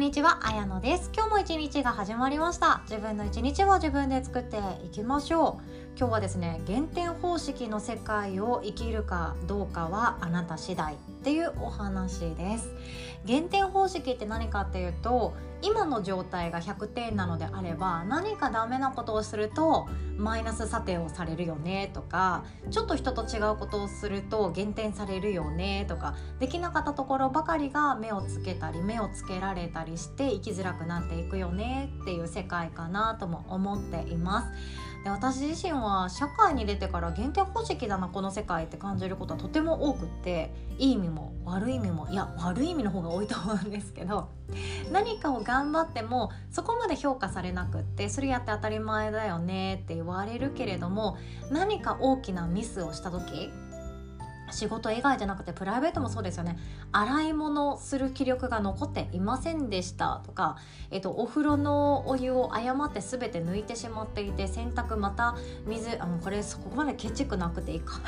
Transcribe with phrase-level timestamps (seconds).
[0.00, 1.10] んにちは、あやのです。
[1.14, 2.80] 今日も一日が始まりました。
[2.88, 5.89] 自分の一日を自分で作っていきましょう。
[5.96, 12.70] 今日はですね減点方式の世界を生きるかどうかはあなた次第っていうお話です
[13.26, 34.48] 減点方式って何かっていうと今の状態が100点なのであれば何かダメなことをするとマイナス査定をされるよねとかちょっと人と違うことをすると減点されるよねとかできなかったところばかりが目をつけたり目をつけられたりして生きづらくなっていくよねっていう世界かなとも思っています。
[35.04, 44.28] で私自身は社会に出てから減点方式だなこの世界って感じることはとても多くっていい意味も悪い意味もいや悪い意味の方が多いと思うんですけど
[44.92, 51.16] 何かを頑張ってもそこまで評価されなくってそれやって当たり前だよねって言われるけれども
[51.50, 53.50] 何か大きなミスをした時
[54.52, 56.58] 仕事以外じゃなくてプライベートもそうですよね。
[56.92, 60.22] 洗い物する気力が残っていませんでした。
[60.24, 60.56] とか、
[60.90, 68.00] えっと、お風呂のお湯を誤って全て抜いてしまっていて洗濯また水あのこれそこまでケチくなくていいか。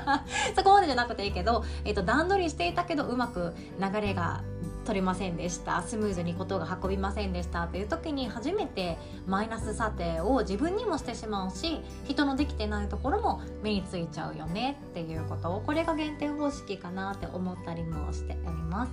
[0.56, 4.42] そこまでじゃなくていいけど、えっと、段取りしていたけどうまく流れが
[4.86, 18.92] 取れませんでしたスムーズにことが運びませんでしたという時に初めてマイナス査定を自分にもしてしまうし人のできてないところも目についちゃうよねっていうことをこれが減点方式かなって思ったりもしております。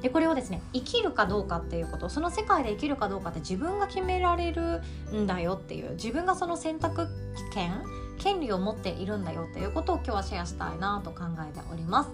[0.00, 4.82] でこれをですね生きるかどうかっていうことその世界で生きるかどうかって自分が決められる
[5.12, 7.06] んだよっていう自分がその選択
[7.52, 7.82] 権
[8.18, 12.10] 権利を持っているんだよということを今日はシェアしたいなと考えております。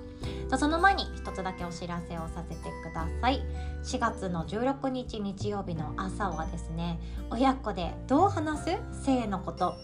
[0.49, 3.43] じゃその前に一つだけお知らせをさせてください。
[3.85, 6.99] 4月の16日日曜日の朝はですね
[7.31, 9.05] 親子でどう話す？
[9.05, 9.75] 性のこと。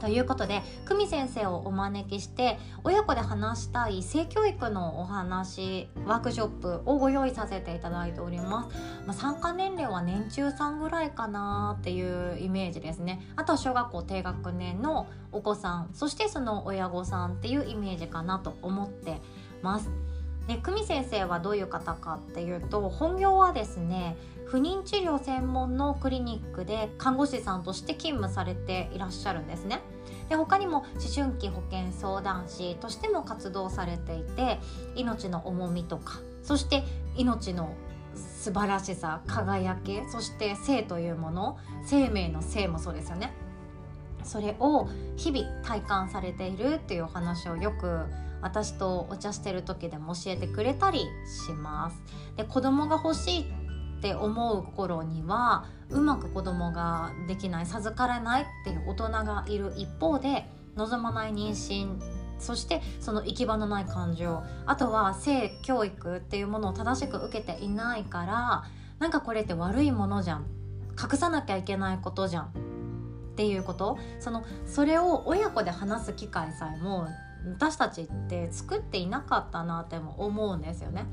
[0.00, 8.76] ということで久美先生をお招きして親子で話したい性教育のお話ワークショップをご用意させていただいております、
[9.06, 13.20] まあ、参加年齢は年中さんぐらいかなっていうイメージですね。
[13.36, 19.20] あとは小学校低学年のお子さんそしてその親御さんっていうイメージかなと思って
[19.62, 19.90] ます。
[20.48, 24.16] で久美先生はどういう方かっていうと本業はですね
[24.46, 29.80] 不妊治療専門のクリニックで看護師さんとして勤務されていらっしゃるんですね。
[30.30, 34.58] で他にも思春期保健相談士としても活動されていて
[34.94, 36.82] 命の重みとかそして
[37.14, 37.74] 命の
[38.14, 43.32] 素晴らしさ輝きそして性というもの生命の性もそうですよね
[44.22, 48.06] それを日々体感されているっていうお話をよく
[48.42, 52.02] 私とお茶してる時でも教えてくれたりします。
[52.36, 53.40] で子供が欲しい
[53.98, 62.00] って思う頃にはうまく子供ができない授からないっていう大人がいる一方で望まない妊娠
[62.38, 68.64] そしてその行き場のない感情あとは性教育っていうものを正しく受けていないから
[68.98, 70.46] なんかこれって悪いものじゃん。
[71.00, 72.44] 隠さなきゃいけないことじゃん。
[72.46, 72.48] っ
[73.36, 73.98] ていうこと。
[74.18, 77.06] そのそれを親子で話す機会さえも
[77.46, 81.06] 私たちって作っていなかったなっても思うんですよね。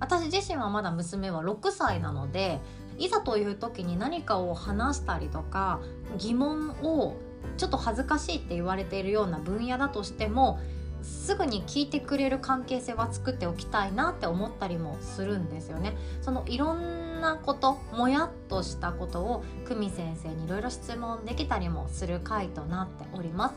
[0.00, 2.58] 私自身はまだ娘は6歳なので
[2.98, 5.80] いざという時に何かを話したりとか
[6.16, 7.16] 疑問を
[7.56, 10.58] ちょっと恥ずかしいって言われているような分野だとしても
[11.02, 15.96] すぐに聞いてくれる関係性は作っておきたいなって思ったりもするんですよね。
[16.20, 23.54] そのいろんなこともやっとしたことを久美先生にいろいろ質問できたりもする回となっております。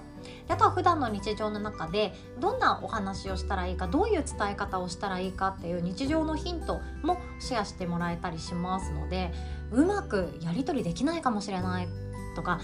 [0.48, 9.34] であとは普段の日常の中でどんなお話をしたらいいかどういう伝え方をしたらいいかっていう日常のヒントもシェアしてもらえたりしますので
[9.72, 11.88] うまくやり取りできないかもしれない
[12.36, 12.62] とか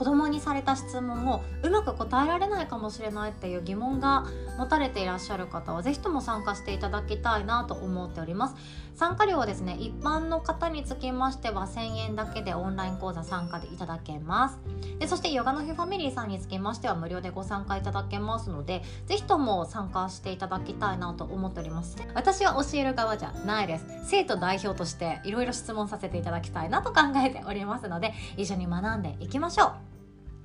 [0.00, 4.24] 子供にされた質問をうまく答えられないかもしれないっていう疑問が
[4.56, 8.54] 持たれていらっしゃる方は是非とも参加していただきたいなと思っております。
[8.94, 14.58] 参加料はですね一般の方につきましては1000円だけでオンライン講座参加でいただけます。
[14.98, 21.98] でそしてヨガの日ファミリーさんにつきましては無料でご参加いただけますので是非とも参加していただきたいなと思っております。
[22.14, 23.84] 私は教える側じゃないです。
[24.04, 29.89] 生徒代表としていろいろ質問させていただきたいなと考えておりますので一緒に学んでいきましょう。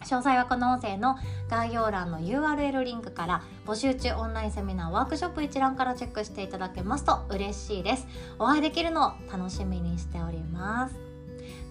[0.06, 1.18] 詳細はこの音声の
[1.50, 8.08] 概要欄の URL リンクから募集中オンラインセミナーワークショップ一覧からチェックしていただけますと嬉しいです。
[8.38, 10.96] お会いできるのを楽しみにしております。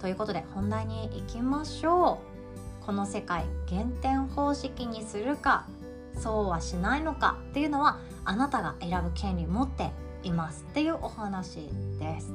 [0.00, 2.18] ということで本題に行きましょ
[2.82, 2.84] う。
[2.84, 5.66] この世界減点方式にするか
[6.18, 9.90] そうはしないのかっていうのはあなたが選ぶ権利持って
[10.24, 10.66] います。
[10.70, 11.70] っていうお話
[12.00, 12.32] です。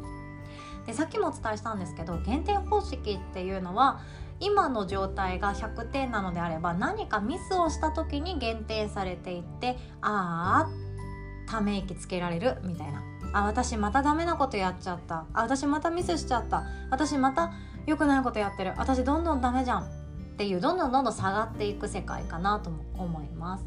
[0.86, 4.00] でさっきもお伝えしたんですけど減点方式っていうのは
[4.40, 13.04] 今の状態が100点なのであれば何かミスをした時に減点されていってああため息つけられるみたいな。
[13.32, 15.26] あ私またダメなことやっちゃった。
[15.34, 16.64] あ私またミスしちゃった。
[16.90, 17.54] 私また
[17.86, 18.74] 良くないことやってる。
[18.78, 19.84] 私どんどんダメじゃん。
[19.84, 19.86] っ
[20.38, 23.66] ていうどんどんどんどん下がっていく世界かなとも思います。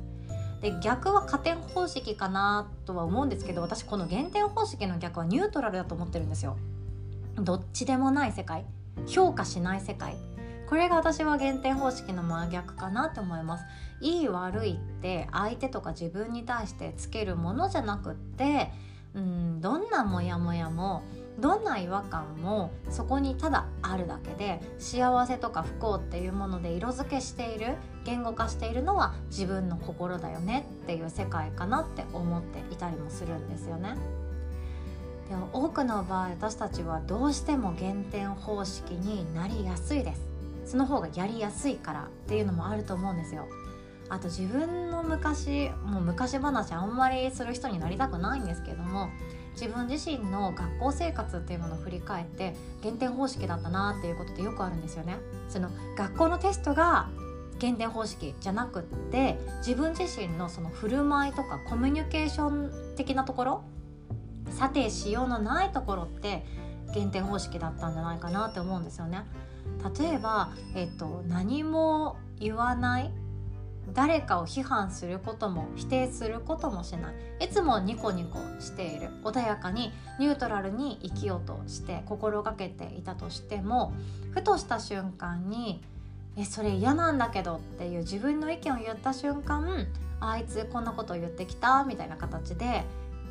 [0.60, 6.56] で逆は加点方式かなとは思うんですけど私この減点方式の逆はニュートラルだと思ってるんですよ。
[7.34, 8.64] どっちでもない世界。
[9.06, 10.16] 評価しない世界。
[10.72, 13.64] これが私は減点方式の真逆かなって思います
[14.00, 18.70] いい悪いって相手とか自分に対してつけるものじゃなくって
[19.12, 21.02] うんどんなモヤモヤも
[21.38, 27.74] どんな違和感もそこにただあるだけで幸せとか不幸っていうもので色付けしている
[28.06, 33.94] 言語化しているのは自分の心だよねっていう世界かなって思っていたりもするんですよね。
[35.28, 40.31] でも多くの場合私たちはどうしても減点方式になりやすいです
[40.64, 43.48] その方がやりやすいからっていうのもあると思うんですよ
[44.08, 49.08] あと自分の昔もう昔話あんまりする人になりたくないんですけども
[49.54, 55.16] 自分自身の学校生活っていうものを振り返って減点方式だったなっていうことってよくあるんですよね。
[55.48, 57.10] その学校のテストが
[57.58, 63.64] 減点方式じゃなくって自分自身のその振る舞いとかコミュニケーション的なところ
[64.50, 66.44] 査定しようのないところって
[66.94, 69.24] 減点方式だったんじゃないかなって思うんですよね。
[69.98, 73.10] 例えば、えっと、何も言わない
[73.92, 77.14] 誰かを批判することも否定することもしない。
[77.44, 79.10] いつもニコニコしている。
[79.24, 83.92] 穏やかにニュートラルに生きようとして心がけていたとしても
[84.30, 85.82] ふとした瞬間に
[86.36, 89.86] 「えそれ嫌なんだけど」っていう自分の意見を言った瞬間
[90.20, 92.84] あいつこんなこと言ってきたみたいな形で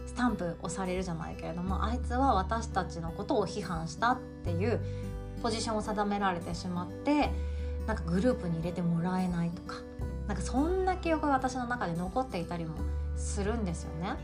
[0.06, 4.80] スタンプ押されるじゃないけれどもあいつは私たちのことを批判したっていう
[5.42, 7.32] ポジションを定められてしまって
[7.88, 9.76] なんかグループに入れてもらえないとか
[10.28, 12.76] なんかそんな記憶が私の中で残っていたりも
[13.18, 14.16] するんですよね。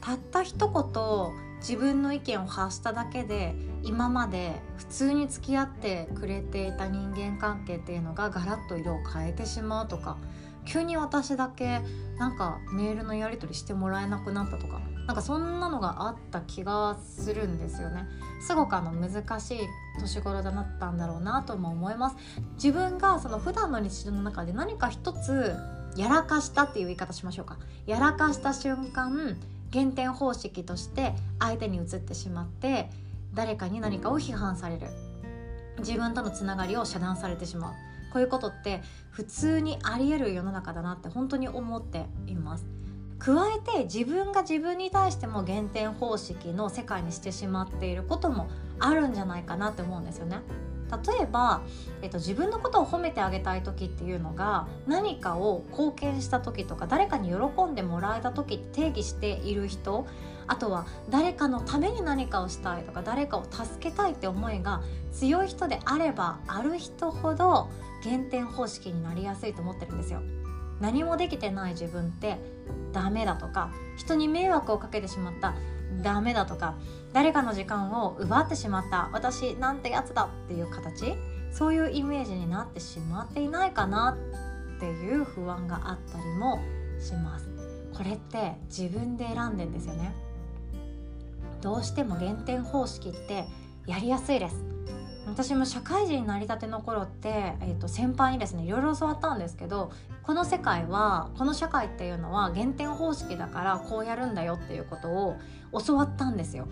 [0.00, 10.16] たった一言自分の意見を発しただけで今まで普通に付き合ってくれていた人間関係っていうのがガラッと色を変えてしまうとか
[10.64, 11.80] 急に私だけ
[12.18, 18.06] なんかメールのやり取りしてもらえなくなったとかなんかそんなのがあった気がするんですよね。
[18.40, 19.58] すごくあの難しい
[19.98, 22.16] 年頃だったんだろうなとも思います。
[22.54, 25.56] 自分がその普段の日常の中で何か一つ
[25.96, 27.58] やらかしたっていう言い方しましょうか。
[27.86, 29.36] やらかした瞬間
[29.72, 32.88] 減点方式として相手に移ってしまって
[33.34, 34.86] 誰かに何かを批判される。
[35.80, 37.74] 自分とのつながりを遮断されてしまう。
[38.12, 38.80] こういうことって
[39.10, 42.64] 普通にありえる世の中だなって本当に思っています。
[43.20, 50.40] 加えて自分が自分に対しても減点方式の世界にしてしまっていることもあるんじゃないかなって思うんですよね
[50.90, 51.60] 例えば、
[52.02, 60.06] えっと、自分のことを褒めてあげたい時っていうのが何かを貢献した時とか誰かに喜んでもらえた時って定義している人
[60.46, 64.82] あとは誰かのために何かをしたいとか誰かを助けたいって思いが
[65.12, 67.68] 強い人であればある人ほど
[68.02, 70.22] 減点方式になりやすいと思ってるんですよ。
[70.80, 72.38] 何もできてない自分って
[72.92, 75.54] ダメだとか人に迷惑をかけてしまった
[76.02, 76.76] ダメだとか
[77.12, 81.14] 誰かの時間を奪ってしまった私なんてやつだっていう形
[81.52, 84.16] そういうイメージになってしまっていないかな
[84.76, 86.60] っていう不安があったりも
[87.00, 87.48] します。
[87.92, 90.14] これって自分で選んでんですよね。
[91.60, 93.44] どうしても減点方式って
[93.86, 94.64] やりやすいです。
[95.30, 105.36] 私も社会人になりたての頃って、えー、と先輩にですねいろいろ教わったんですけどこの世界はこの社会っていうのは減点方式だからこうやるんだよっていうことを
[105.86, 106.68] 教わったんですよ。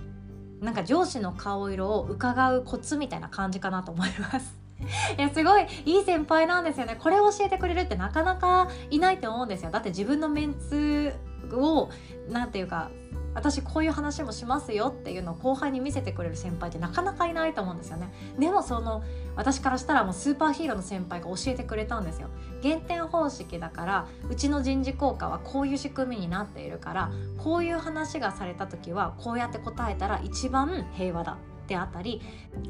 [0.61, 4.59] なんか上司の顔色を伺うコツみたいな感じかなと思います。
[5.17, 11.15] いやすごいいい先輩なんですよねこれを教えてくれるってなかなかいないと思うんですよだって自分のメンツ
[11.53, 11.91] を
[12.31, 12.91] 何て言うか
[13.35, 18.13] 私こういう話もしますよっていうのを後輩に見せてくれる先輩ってなかなかいないと思うんですよね。
[18.39, 19.03] でもその
[19.37, 22.29] 私からしたらもうスーパーヒーローの先輩が教えてくれたんですよ。
[22.63, 31.37] 減点方式だからうちの人事効果はこういう仕組みになっているからこういう話がされた時はこうやって答えたら一番平和だ
[31.69, 32.21] であったり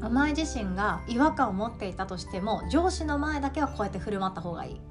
[0.03, 4.81] お前自身が違和感を持っていたとしても上司の前だけはこうやって振る舞った方がいい。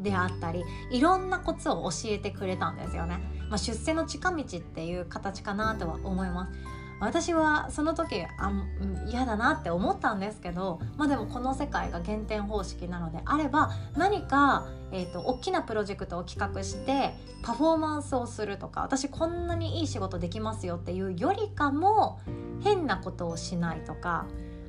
[0.00, 6.52] であったりいろんなコツを教えてくれたんですよね、まあ、出世の近道っていう形かなとは思います。
[6.98, 8.52] 私はその時あ
[9.06, 17.12] 嫌だなって思ったんですけどまあでもこの世界が減点方式なのであれば何か、えーと、大きなプロジェクトを企画して
[17.42, 22.18] パフォーマンスをするとか私こんなにいい仕事できますよっていうよりかも
[22.62, 24.26] 変なことをしないとか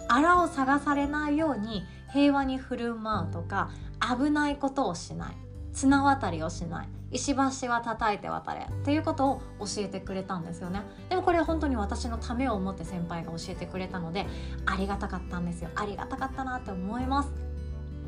[0.07, 3.69] あらを探されないように平和に振る舞うとか
[4.01, 5.37] 危ないことをしない
[5.73, 10.81] 綱渡りをしない石橋は叩いて渡れっていうことを教えてくれたんですよね。
[11.09, 14.25] でもこれは本当に私のためを思って先輩が教えてくれたので
[14.65, 15.69] ありがたかったんですよ。
[15.75, 17.29] ありがたかったなって思います。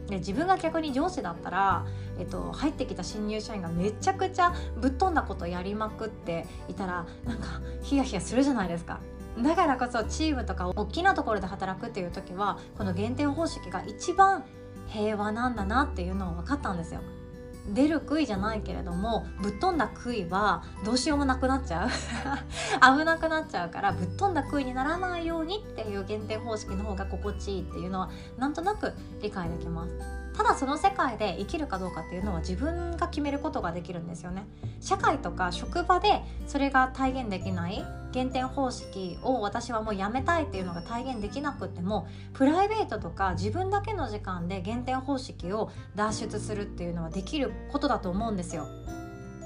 [0.07, 1.85] で自分が逆に上司だったら、
[2.17, 8.99] えっと、入ってきた新入社員がめちゃくちゃぶっ飛んだことやりまくっていたらなんかヒヤヒヤするじゃないですか。
[9.37, 14.43] だからこそチームとか大きなところで働くっていう時はこの減点方式が一番
[14.87, 17.01] 平和なんだなっていうのを分かったんですよ。
[17.73, 21.89] 出る杭じゃないけれどもぶっ飛んだ杭はどうしようもなくなっちゃう
[22.97, 30.18] 危なくなっちゃうからぶっ飛んだ杭にならないようにっていう減点方式の方が心地いいっていうのはなんとなく理解できます。
[30.39, 34.47] ただその世界で生きるかどうかっていうのは自分が決めることができるんですよね。
[34.79, 48.65] 社会とか職場でそれが体現できない減点方式を私はもうやめたいっていうのが体現できなくてもプライベートとか自分だけの時間で減点方式を脱出するっていうのはできることだと思うんですよ。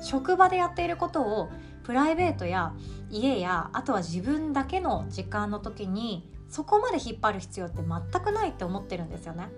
[0.03, 1.49] 職場でやっていることを
[1.85, 2.71] プライベートや
[3.09, 9.49] 家やあとは自分だけの時間の時にそこまで引っ張る必要って全くないって思ってるんですよね。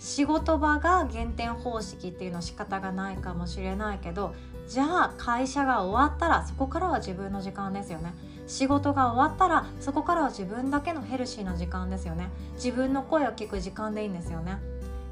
[0.00, 4.34] 仕事場が減点方式っていうのは仕方がないかもしれないけど
[4.66, 8.14] じゃあ会社が終わったらそこからは自分の時間ですよね。
[8.46, 12.30] 仕事が終わったらそこからは自分だけのヘルシーな時間ですよね。
[12.54, 14.58] 自分の声を聞く時間でいいんですよね。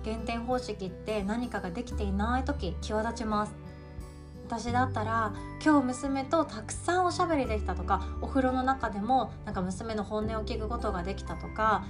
[0.05, 3.55] 減点方式って何かができていない時際立ちます。
[4.47, 11.85] 私だったら今日娘とたくさんおしゃべりできたとかお風呂の中でもなんか娘の本音を聞くことができたとか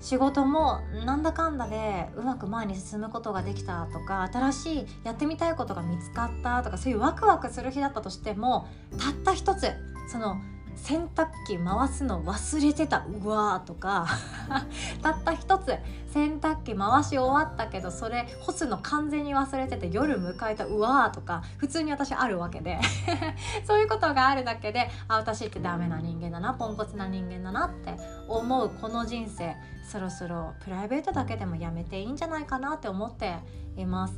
[0.00, 9.72] 仕事もなんだかんだでうまく前に進むことができたとか新しいやってみたいことが見つかったとかそういうワクワクする日だったとしてもたった一つ
[10.10, 10.36] その
[10.82, 13.04] 洗濯機回すの忘れてた。
[13.22, 14.06] うわーとか。
[15.02, 15.76] たった一つ。
[16.12, 20.64] 洗濯機回し終わったけどそれ干すの完全に忘れてて夜迎えた。
[20.64, 21.42] うわーとか。
[21.58, 22.78] 普通に私あるわけで。
[23.66, 29.56] そういうことがあるだけであ私ってダメな人間だなポンコツな人間だなって思うこの人生。
[29.84, 33.38] そろそろプライベートだけでもやめていいんじゃないかなって思って
[33.76, 34.14] います。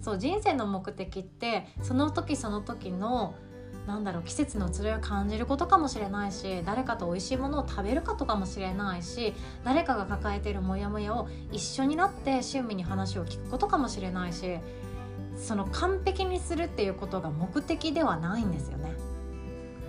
[0.00, 3.34] そう人生の目的ってその時その時の
[3.88, 9.32] なんだろう季節の移ろいを感じることかもしれないし誰かと美味しいものを食べることかもしれないし
[9.64, 14.58] 誰かが抱えているモヤモヤを一緒になって親身に話を聞くことかもしれないし
[15.38, 18.92] その完璧にするっていうことが目的ではないんですよね。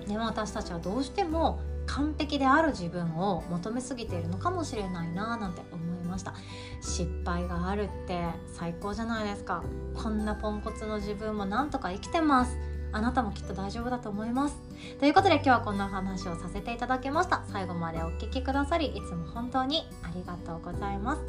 [0.07, 6.33] でも私たちはどうしても完璧である自分を求めすぎているのかもしれないななんて思いました。
[6.81, 9.61] 失敗があるって最高じゃないですか。
[9.95, 12.78] こんなポンコツの自分もなんとか生きてます。
[12.91, 14.55] あなたもきっと大丈夫だと思います。
[14.99, 17.43] ということで今日はこんな話をさせていただきました。
[17.47, 21.21] 最後までお聴きくださりいつも本当にありがとうございます。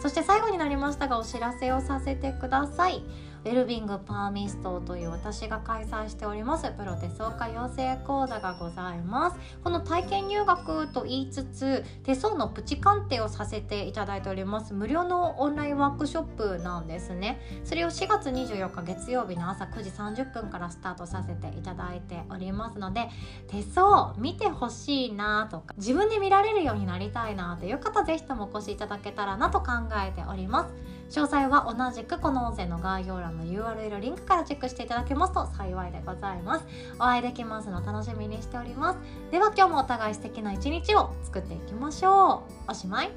[0.00, 3.02] そして最後になりましたがお知らせをさせてください。
[3.44, 9.36] ウェルビングパーミストという私が開催しておりますプロ手相家養成講座がございます。
[9.62, 17.40] この体験入学と言いつつ手相のプチ鑑定をさせていただいております無料のオンラインワークショップなんですね。
[17.64, 23.08] それを4月24日月曜日の朝9時30分からスタートさせていただいておりますので
[23.48, 29.72] 手相見てほしいなとか自分で見られるようになりたいなという方ぜひともお越しいただけたらなと考
[30.06, 30.97] えております。
[31.10, 36.66] 詳細は同じくこの音声の概要欄の URL リンクからチェックしていただけますと幸いでございます。
[36.96, 38.98] お会いできますの楽しみにしております。
[39.30, 42.70] では今日もお互い素敵な一日を作っていきましょう。
[42.70, 43.10] おしまい。